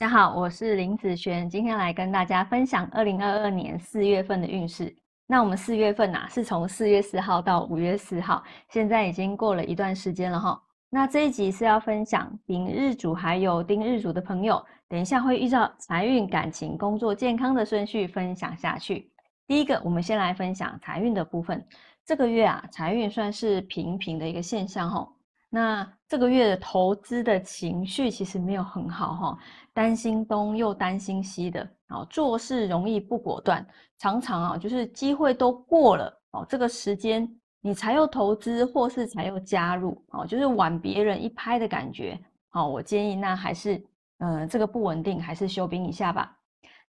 [0.00, 4.96] 大家好，我是林子璇，今天来跟大家分享二零二二年四月份的运势。
[5.26, 10.58] 那我们四月份呐，是从四月四号到五月四号，现在已经过了一段时间了哈。
[10.88, 19.12] 那这一集是要分享丙日主还有丁日主的朋友，等一下会依照财运、感情、工作、健康的顺序分享下去。
[19.46, 21.62] 第一个，我们先来分享财运的部分。
[22.06, 25.06] 这个月啊，财运算是平平的一个现象哈。
[25.52, 29.38] 那这个月的投资的情绪其实没有很好哈，
[29.72, 33.66] 担心东又担心西的，哦，做事容易不果断，
[33.98, 37.28] 常常啊就是机会都过了哦，这个时间
[37.60, 42.16] 你才又投资或是才又加入哦，就是晚别人一拍的感觉。
[42.50, 43.84] 好，我建议那还是
[44.18, 46.32] 嗯这个不稳定还是休兵一下吧。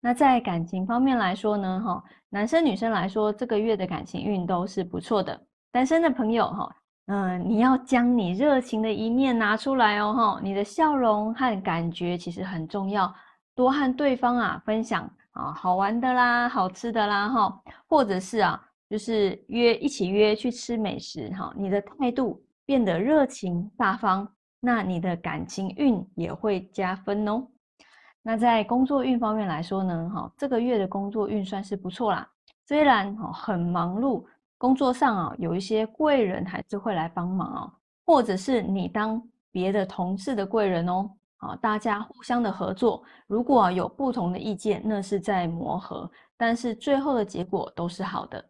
[0.00, 5.40] 那在感情方面来说呢，哈，男生女生来说这个月的感情运都是不错的，
[5.72, 6.76] 单身的朋友哈。
[7.12, 13.12] 嗯，你要将你热情的一面拿出来哦，哈，你的笑容和感觉其实很重要，
[13.52, 24.28] 多和对方啊分享啊好玩的啦，好吃的啦，哈，或者是啊，就是约一起约去吃美食，哈，你的态度变得热情大方，
[24.60, 27.44] 那你的感情运也会加分哦。
[28.22, 32.24] 那在工作运方面来说呢，哈，这个月的工作运算是不错啦，
[32.68, 34.24] 虽然哈很忙碌。
[34.60, 37.72] 工作上啊，有一些贵人还是会来帮忙哦，
[38.04, 39.18] 或者是你当
[39.50, 43.02] 别的同事的贵人哦，啊，大家互相的合作。
[43.26, 48.44] 如果有不同的意见，那是在磨合，但是最后的结果都是好的。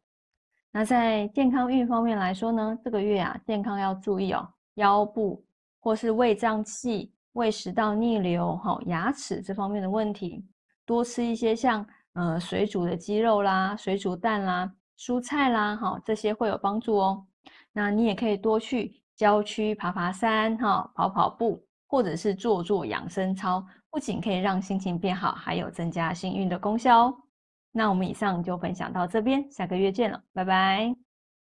[0.72, 4.44] 那在健康运方面来说呢，这个月啊，健康要注意哦，
[4.74, 5.40] 腰部
[5.78, 10.44] 或是胃胀气、胃食道逆流、哈牙齿这方面的问题，
[10.84, 14.68] 多吃一些像呃水煮的鸡肉啦、水煮蛋啦。
[15.00, 17.26] 蔬菜啦，哈，这些会有帮助哦。
[17.72, 27.16] 那你也可以多去郊区爬爬山，哈，跑跑步，或者是做做养生操，不仅可以让心情变好，还有增加幸运的功效哦。
[27.72, 31.09] 那我们以上就分享到这边，下个月见了，拜拜。